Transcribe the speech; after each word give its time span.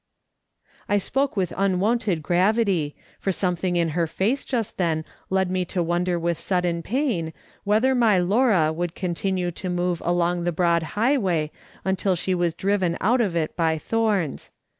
I 0.89 0.97
spoke 0.97 1.37
with 1.37 1.53
unwonted 1.55 2.23
gravity, 2.23 2.95
for 3.19 3.31
something 3.31 3.75
in 3.75 3.89
her 3.89 4.07
face 4.07 4.43
just 4.43 4.77
then 4.77 5.05
led 5.29 5.51
me 5.51 5.63
to 5.65 5.83
wonder 5.83 6.17
with 6.17 6.39
sudden 6.39 6.81
pain 6.81 7.33
whether 7.65 7.93
my 7.93 8.17
Laura 8.17 8.73
would 8.73 8.95
continue 8.95 9.51
to 9.51 9.69
move 9.69 10.01
along 10.03 10.43
the 10.43 10.51
broad 10.51 10.81
highway 10.97 11.51
until 11.85 12.15
she 12.15 12.33
was 12.33 12.55
driven 12.55 12.97
out 12.99 13.21
of 13.21 13.35
it 13.35 13.55
by 13.55 13.77
thorns. 13.77 14.49